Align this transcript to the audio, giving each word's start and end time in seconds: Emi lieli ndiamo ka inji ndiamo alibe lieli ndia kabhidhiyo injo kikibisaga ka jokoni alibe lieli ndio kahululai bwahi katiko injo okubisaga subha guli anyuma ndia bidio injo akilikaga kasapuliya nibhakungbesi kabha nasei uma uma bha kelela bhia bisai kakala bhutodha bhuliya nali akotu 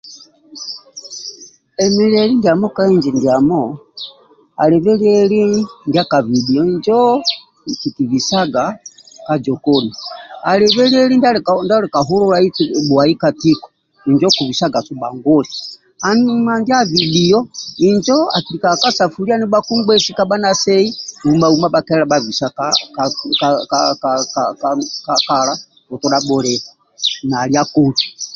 Emi 1.83 2.03
lieli 2.11 2.33
ndiamo 2.37 2.67
ka 2.75 2.83
inji 2.93 3.09
ndiamo 3.17 3.61
alibe 4.63 4.91
lieli 5.01 5.41
ndia 5.87 6.03
kabhidhiyo 6.11 6.61
injo 6.71 6.99
kikibisaga 7.79 8.63
ka 9.25 9.33
jokoni 9.45 9.91
alibe 10.49 10.83
lieli 10.91 11.13
ndio 11.17 11.43
kahululai 11.93 12.47
bwahi 12.87 13.15
katiko 13.21 13.67
injo 14.09 14.25
okubisaga 14.29 14.79
subha 14.87 15.09
guli 15.23 15.53
anyuma 16.09 16.51
ndia 16.61 16.79
bidio 16.91 17.39
injo 17.89 18.17
akilikaga 18.35 18.77
kasapuliya 18.83 19.37
nibhakungbesi 19.39 20.11
kabha 20.17 20.35
nasei 20.43 20.87
uma 21.29 21.47
uma 21.55 21.67
bha 21.73 21.81
kelela 21.85 22.05
bhia 22.09 22.23
bisai 22.25 22.51
kakala 25.05 25.53
bhutodha 25.89 26.19
bhuliya 26.27 26.63
nali 27.29 27.55
akotu 27.63 28.05